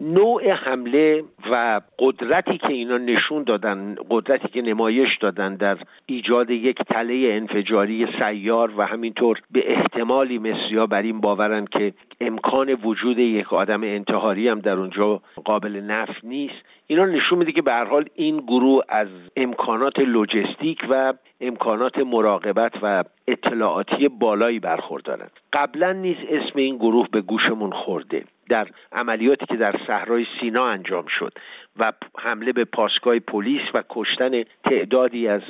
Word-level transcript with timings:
نوع 0.00 0.50
حمله 0.50 1.24
و 1.50 1.80
قدرتی 1.98 2.58
که 2.58 2.72
اینا 2.72 2.98
نشون 2.98 3.42
دادن 3.42 3.96
قدرتی 4.10 4.48
که 4.48 4.62
نمایش 4.62 5.08
دادن 5.20 5.54
در 5.54 5.78
ایجاد 6.06 6.50
یک 6.50 6.82
تله 6.82 7.24
انفجاری 7.28 8.06
سیار 8.20 8.72
و 8.76 8.86
همینطور 8.86 9.40
به 9.50 9.72
احتمالی 9.72 10.38
مصریا 10.38 10.86
بر 10.86 11.02
این 11.02 11.20
باورن 11.20 11.64
که 11.64 11.92
امکان 12.20 12.74
وجود 12.84 13.18
یک 13.18 13.52
آدم 13.52 13.82
انتحاری 13.82 14.48
هم 14.48 14.60
در 14.60 14.72
اونجا 14.72 15.20
قابل 15.44 15.80
نف 15.80 16.10
نیست. 16.22 16.64
اینا 16.86 17.04
نشون 17.04 17.38
میده 17.38 17.52
که 17.52 17.62
به 17.62 17.72
حال 17.90 18.04
این 18.14 18.36
گروه 18.36 18.82
از 18.88 19.08
امکانات 19.36 19.98
لوجستیک 19.98 20.78
و 20.90 21.14
امکانات 21.40 21.98
مراقبت 21.98 22.72
و 22.82 23.04
اطلاعاتی 23.28 24.08
بالایی 24.08 24.58
برخوردارند 24.58 25.30
قبلا 25.52 25.92
نیز 25.92 26.16
اسم 26.28 26.58
این 26.58 26.76
گروه 26.76 27.08
به 27.12 27.20
گوشمون 27.20 27.70
خورده. 27.70 28.24
در 28.48 28.68
عملیاتی 28.92 29.46
که 29.46 29.56
در 29.56 29.74
صحرای 29.86 30.26
سینا 30.40 30.66
انجام 30.66 31.04
شد 31.18 31.32
و 31.76 31.92
حمله 32.18 32.52
به 32.52 32.64
پاسگاه 32.64 33.18
پلیس 33.18 33.62
و 33.74 33.82
کشتن 33.90 34.42
تعدادی 34.64 35.28
از 35.28 35.42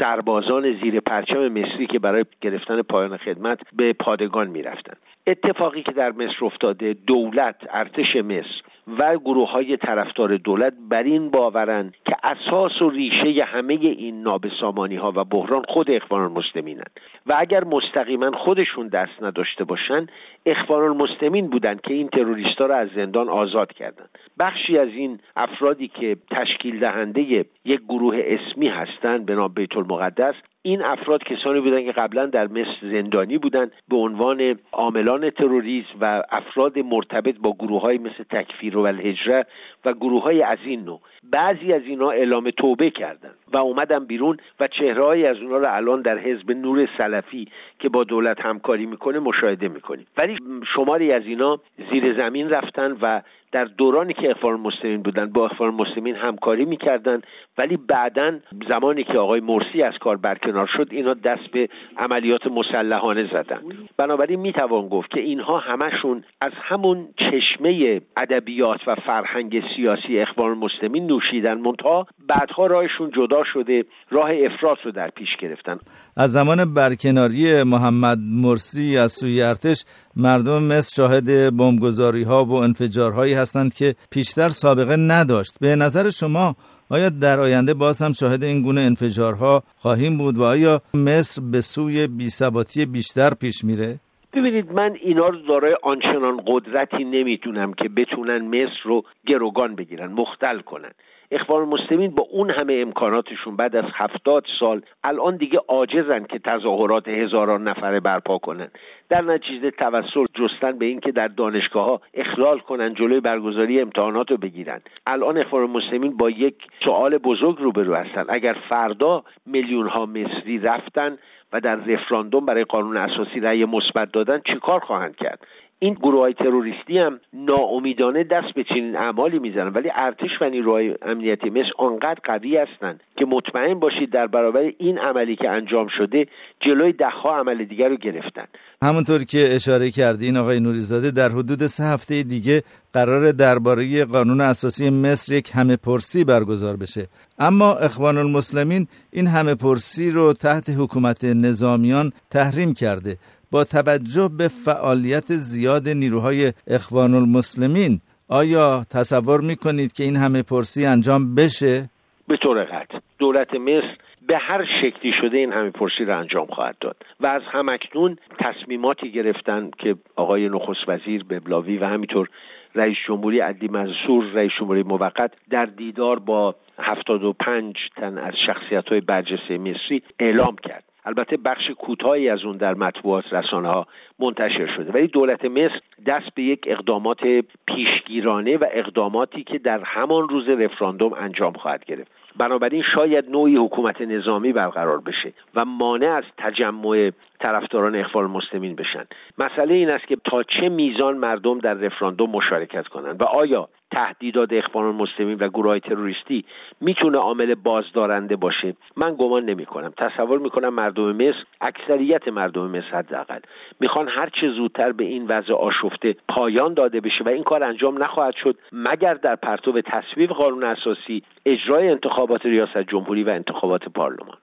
سربازان 0.00 0.80
زیر 0.82 1.00
پرچم 1.00 1.48
مصری 1.48 1.86
که 1.86 1.98
برای 1.98 2.24
گرفتن 2.40 2.82
پایان 2.82 3.16
خدمت 3.16 3.58
به 3.72 3.92
پادگان 3.92 4.48
می‌رفتند. 4.48 4.96
اتفاقی 5.26 5.82
که 5.82 5.92
در 5.92 6.12
مصر 6.12 6.44
افتاده 6.44 6.94
دولت 7.06 7.56
ارتش 7.70 8.16
مصر 8.16 8.62
و 8.86 9.18
گروه 9.18 9.50
های 9.50 9.76
طرفدار 9.76 10.36
دولت 10.36 10.72
بر 10.90 11.02
این 11.02 11.30
باورند 11.30 11.94
که 12.04 12.16
اساس 12.22 12.82
و 12.82 12.90
ریشه 12.90 13.44
همه 13.44 13.74
این 13.74 14.22
نابسامانی 14.22 14.96
ها 14.96 15.12
و 15.16 15.24
بحران 15.24 15.62
خود 15.68 15.90
اخوان 15.90 16.22
المسلمینند. 16.22 16.90
و 17.26 17.34
اگر 17.38 17.64
مستقیما 17.64 18.30
خودشون 18.30 18.88
دست 18.88 19.22
نداشته 19.22 19.64
باشند 19.64 20.12
اخوان 20.46 20.82
المسلمین 20.82 21.50
بودند 21.50 21.80
که 21.80 21.94
این 21.94 22.08
تروریستا 22.08 22.66
را 22.66 22.76
از 22.76 22.88
زندان 22.96 23.28
آزاد 23.28 23.72
کردند. 23.72 24.18
بخشی 24.38 24.78
از 24.78 24.88
این 24.88 25.18
افرادی 25.36 25.88
که 25.88 26.16
تشکیل 26.30 26.80
دهنده 26.80 27.20
یک 27.64 27.80
گروه 27.88 28.16
اسمی 28.24 28.68
هستند 28.68 29.26
به 29.26 29.34
نام 29.34 29.48
بیت 29.48 29.76
المقدس 29.76 30.34
این 30.64 30.82
افراد 30.82 31.22
کسانی 31.24 31.60
بودند 31.60 31.84
که 31.84 31.92
قبلا 31.92 32.26
در 32.26 32.46
مصر 32.46 32.76
زندانی 32.82 33.38
بودند 33.38 33.72
به 33.88 33.96
عنوان 33.96 34.58
عاملان 34.72 35.30
تروریسم 35.30 35.88
و 36.00 36.22
افراد 36.30 36.78
مرتبط 36.78 37.34
با 37.38 37.52
گروه 37.52 37.82
های 37.82 37.98
مثل 37.98 38.24
تکفیر 38.30 38.78
و 38.78 38.80
الهجره 38.80 39.46
و 39.84 39.92
گروه 39.92 40.22
های 40.22 40.42
از 40.42 40.58
این 40.64 40.84
نوع. 40.84 41.00
بعضی 41.32 41.72
از 41.72 41.82
اینا 41.86 42.10
اعلام 42.10 42.50
توبه 42.50 42.90
کردند 42.90 43.34
و 43.52 43.58
اومدن 43.58 44.04
بیرون 44.04 44.36
و 44.60 44.66
چهره 44.66 45.28
از 45.28 45.36
اونا 45.36 45.56
رو 45.56 45.66
الان 45.68 46.02
در 46.02 46.18
حزب 46.18 46.50
نور 46.50 46.88
سلفی 46.98 47.48
که 47.78 47.88
با 47.88 48.04
دولت 48.04 48.46
همکاری 48.46 48.86
می‌کنه 48.86 49.18
مشاهده 49.18 49.68
می‌کنیم. 49.68 50.06
ولی 50.18 50.36
شماری 50.74 51.12
از 51.12 51.22
اینا 51.26 51.60
زیر 51.90 52.20
زمین 52.20 52.50
رفتن 52.50 52.96
و 53.02 53.22
در 53.52 53.64
دورانی 53.64 54.14
که 54.14 54.30
اخوان 54.30 54.52
المسلمین 54.54 55.02
بودن 55.02 55.26
با 55.26 55.46
اخوان 55.46 55.68
المسلمین 55.68 56.16
همکاری 56.16 56.64
می‌کردن 56.64 57.20
ولی 57.58 57.76
بعدا 57.76 58.38
زمانی 58.68 59.04
که 59.04 59.18
آقای 59.18 59.40
مرسی 59.40 59.82
از 59.82 59.94
کار 60.00 60.16
برکنار 60.16 60.70
شد 60.76 60.88
اینا 60.90 61.14
دست 61.14 61.50
به 61.52 61.68
عملیات 61.96 62.46
مسلحانه 62.46 63.30
زدن. 63.32 63.60
بنابراین 63.96 64.40
می‌توان 64.40 64.88
گفت 64.88 65.10
که 65.10 65.20
اینها 65.20 65.58
همشون 65.58 66.24
از 66.40 66.52
همون 66.54 67.08
چشمه 67.16 68.00
ادبیات 68.16 68.80
و 68.86 68.94
فرهنگ 68.94 69.62
سیاسی 69.76 70.18
اخوان 70.18 70.50
المسلمین 70.50 71.06
نوشیدن. 71.06 71.58
منتها 71.58 72.06
بعدها 72.38 72.66
راهشون 72.66 73.10
جدا 73.16 73.42
شده 73.52 73.84
راه 74.10 74.30
افراط 74.46 74.78
رو 74.84 74.92
در 74.92 75.10
پیش 75.10 75.28
گرفتن. 75.40 75.78
از 76.16 76.32
زمان 76.32 76.74
برکناری 76.74 77.62
محمد 77.62 78.18
مرسی 78.18 78.98
از 78.98 79.12
سوی 79.12 79.42
ارتش 79.42 79.84
مردم 80.16 80.62
مصر 80.62 80.94
شاهد 80.94 81.56
بمبگذاری 81.56 82.22
ها 82.22 82.44
و 82.44 82.52
انفجارهایی 82.54 83.34
هستند 83.34 83.74
که 83.74 83.94
پیشتر 84.10 84.48
سابقه 84.48 84.96
نداشت. 84.96 85.58
به 85.60 85.76
نظر 85.76 86.10
شما 86.10 86.56
آیا 86.90 87.08
در 87.08 87.40
آینده 87.40 87.74
باز 87.74 88.02
هم 88.02 88.12
شاهد 88.12 88.44
این 88.44 88.62
گونه 88.62 88.80
انفجارها 88.80 89.62
خواهیم 89.76 90.18
بود 90.18 90.38
و 90.38 90.42
آیا 90.42 90.80
مصر 90.94 91.42
به 91.52 91.60
سوی 91.60 92.06
بیثباتی 92.06 92.86
بیشتر 92.86 93.30
پیش 93.34 93.64
میره؟ 93.64 93.98
ببینید 94.34 94.72
من 94.72 94.96
اینا 95.02 95.28
رو 95.28 95.38
دارای 95.48 95.76
آنچنان 95.82 96.40
قدرتی 96.46 97.04
نمی‌تونم 97.04 97.72
که 97.72 97.88
بتونن 97.88 98.48
مصر 98.48 98.80
رو 98.84 99.02
گروگان 99.26 99.74
بگیرن 99.74 100.12
مختل 100.12 100.60
کنن. 100.60 100.92
اخوان 101.32 101.62
المسلمین 101.62 102.10
با 102.10 102.26
اون 102.30 102.50
همه 102.60 102.78
امکاناتشون 102.82 103.56
بعد 103.56 103.76
از 103.76 103.84
هفتاد 103.94 104.44
سال 104.60 104.82
الان 105.04 105.36
دیگه 105.36 105.58
عاجزن 105.68 106.24
که 106.24 106.38
تظاهرات 106.38 107.08
هزاران 107.08 107.62
نفره 107.62 108.00
برپا 108.00 108.38
کنن. 108.38 108.68
در 109.08 109.22
نتیجه 109.22 109.70
توسل 109.70 110.26
جستن 110.34 110.78
به 110.78 110.86
اینکه 110.86 111.12
در 111.12 111.28
دانشگاه 111.28 111.84
ها 111.84 112.00
اخلال 112.14 112.58
کنن 112.58 112.94
جلوی 112.94 113.20
برگزاری 113.20 113.80
امتحانات 113.80 114.30
رو 114.30 114.36
بگیرن. 114.36 114.80
الان 115.06 115.38
اخوان 115.38 115.62
المسلمین 115.62 116.16
با 116.16 116.30
یک 116.30 116.56
سوال 116.84 117.18
بزرگ 117.18 117.58
روبرو 117.58 117.94
هستن. 117.94 118.24
اگر 118.28 118.56
فردا 118.68 119.24
میلیون 119.46 119.88
ها 119.88 120.06
مصری 120.06 120.58
رفتن 120.58 121.18
و 121.52 121.60
در 121.60 121.74
رفراندوم 121.74 122.46
برای 122.46 122.64
قانون 122.64 122.96
اساسی 122.96 123.40
رأی 123.40 123.64
مثبت 123.64 124.12
دادن 124.12 124.40
چیکار 124.46 124.80
خواهند 124.80 125.16
کرد؟ 125.16 125.46
این 125.82 125.94
گروه 125.94 126.20
های 126.20 126.34
تروریستی 126.34 126.98
هم 126.98 127.20
ناامیدانه 127.32 128.24
دست 128.24 128.54
به 128.54 128.64
چنین 128.64 128.96
اعمالی 128.96 129.38
می‌زنن. 129.38 129.68
ولی 129.68 129.90
ارتش 129.96 130.30
و 130.40 130.44
نیروهای 130.44 130.94
امنیتی 131.02 131.50
مثل 131.50 131.72
آنقدر 131.78 132.18
قوی 132.24 132.56
هستند 132.56 133.00
که 133.18 133.24
مطمئن 133.24 133.74
باشید 133.74 134.10
در 134.10 134.26
برابر 134.26 134.72
این 134.78 134.98
عملی 134.98 135.36
که 135.36 135.50
انجام 135.50 135.86
شده 135.98 136.26
جلوی 136.60 136.92
دهها 136.92 137.36
عمل 137.36 137.64
دیگر 137.64 137.88
رو 137.88 137.96
گرفتن. 137.96 138.44
همونطور 138.82 139.24
که 139.24 139.54
اشاره 139.54 139.90
کردین 139.90 140.36
آقای 140.36 140.60
نوریزاده 140.60 141.10
در 141.10 141.28
حدود 141.28 141.66
سه 141.66 141.84
هفته 141.84 142.22
دیگه 142.22 142.62
قرار 142.92 143.32
درباره 143.32 144.04
قانون 144.04 144.40
اساسی 144.40 144.90
مصر 144.90 145.32
یک 145.32 145.50
همه 145.54 145.76
پرسی 145.76 146.24
برگزار 146.24 146.76
بشه. 146.76 147.06
اما 147.38 147.74
اخوان 147.74 148.18
المسلمین 148.18 148.86
این 149.12 149.26
همه 149.26 149.54
پرسی 149.54 150.10
رو 150.10 150.32
تحت 150.32 150.70
حکومت 150.78 151.24
نظامیان 151.24 152.12
تحریم 152.30 152.74
کرده. 152.74 153.16
با 153.52 153.64
توجه 153.64 154.30
به 154.38 154.48
فعالیت 154.48 155.26
زیاد 155.26 155.88
نیروهای 155.88 156.52
اخوان 156.66 157.14
المسلمین 157.14 158.00
آیا 158.28 158.84
تصور 158.90 159.40
می‌کنید 159.40 159.92
که 159.92 160.04
این 160.04 160.16
همه 160.16 160.42
پرسی 160.42 160.86
انجام 160.86 161.34
بشه؟ 161.34 161.88
به 162.28 162.36
طور 162.36 162.64
قطع. 162.64 162.98
دولت 163.18 163.54
مصر 163.54 163.96
به 164.28 164.38
هر 164.38 164.64
شکلی 164.82 165.12
شده 165.20 165.36
این 165.36 165.52
همه 165.52 165.70
پرسی 165.70 166.04
را 166.04 166.16
انجام 166.16 166.46
خواهد 166.46 166.76
داد. 166.80 166.96
و 167.20 167.26
از 167.26 167.42
همکنون 167.52 168.16
تصمیماتی 168.38 169.12
گرفتن 169.12 169.70
که 169.78 169.94
آقای 170.16 170.48
نخست 170.48 170.88
وزیر 170.88 171.24
ببلاوی 171.24 171.78
و 171.78 171.84
همینطور 171.84 172.28
رئیس 172.74 172.96
جمهوری 173.08 173.40
عدی 173.40 173.68
منصور 173.68 174.24
رئیس 174.34 174.52
جمهوری 174.60 174.82
موقت 174.82 175.32
در 175.50 175.66
دیدار 175.66 176.18
با 176.18 176.54
75 176.78 177.76
تن 177.96 178.18
از 178.18 178.34
شخصیت 178.46 178.88
های 178.88 179.00
برجسته 179.00 179.58
مصری 179.58 180.02
اعلام 180.20 180.56
کرد. 180.56 180.84
البته 181.04 181.36
بخش 181.36 181.70
کوتاهی 181.78 182.28
از 182.28 182.44
اون 182.44 182.56
در 182.56 182.74
مطبوعات 182.74 183.24
رسانه 183.32 183.68
ها 183.68 183.86
منتشر 184.18 184.76
شده. 184.76 184.92
ولی 184.92 185.06
دولت 185.06 185.44
مصر 185.44 185.80
دست 186.06 186.34
به 186.34 186.42
یک 186.42 186.60
اقدامات 186.66 187.20
پیشگیرانه 187.66 188.56
و 188.56 188.64
اقداماتی 188.72 189.44
که 189.44 189.58
در 189.58 189.80
همان 189.84 190.28
روز 190.28 190.48
رفراندوم 190.48 191.12
انجام 191.12 191.52
خواهد 191.52 191.84
گرفت. 191.84 192.10
بنابراین 192.36 192.82
شاید 192.94 193.30
نوعی 193.30 193.56
حکومت 193.56 194.00
نظامی 194.00 194.52
برقرار 194.52 195.00
بشه 195.00 195.32
و 195.54 195.64
مانع 195.64 196.10
از 196.10 196.24
تجمع 196.38 197.10
طرفداران 197.42 197.96
اخوان 197.96 198.24
المسلمین 198.24 198.74
بشن. 198.74 199.04
مسئله 199.38 199.74
این 199.74 199.92
است 199.92 200.06
که 200.06 200.16
تا 200.24 200.42
چه 200.42 200.68
میزان 200.68 201.16
مردم 201.16 201.58
در 201.58 201.74
رفراندوم 201.74 202.30
مشارکت 202.30 202.88
کنند 202.88 203.22
و 203.22 203.24
آیا 203.24 203.68
تهدیدات 203.96 204.52
اخوان 204.52 204.84
المسلمین 204.84 205.38
و 205.38 205.48
گروه 205.48 205.78
تروریستی 205.78 206.44
می‌تونه 206.80 207.18
عامل 207.18 207.54
بازدارنده 207.54 208.36
باشه؟ 208.36 208.74
من 208.96 209.14
گمان 209.18 209.44
نمی 209.44 209.66
کنم 209.66 209.92
تصور 209.96 210.38
می‌کنم 210.38 210.74
مردم 210.74 211.16
مصر 211.16 211.44
اکثریت 211.60 212.28
مردم 212.28 212.70
مصر 212.70 212.96
حداقل 212.96 213.40
می‌خوان 213.80 214.08
هر 214.08 214.28
چه 214.40 214.48
زودتر 214.48 214.92
به 214.92 215.04
این 215.04 215.26
وضع 215.26 215.54
آشفته 215.54 216.16
پایان 216.28 216.74
داده 216.74 217.00
بشه 217.00 217.24
و 217.26 217.28
این 217.28 217.42
کار 217.42 217.64
انجام 217.64 218.02
نخواهد 218.02 218.34
شد 218.44 218.58
مگر 218.72 219.14
در 219.14 219.36
پرتو 219.36 219.80
تصویب 219.80 220.30
قانون 220.30 220.64
اساسی 220.64 221.22
اجرای 221.46 221.88
انتخابات 221.88 222.46
ریاست 222.46 222.78
جمهوری 222.78 223.24
و 223.24 223.28
انتخابات 223.28 223.88
پارلمان. 223.88 224.36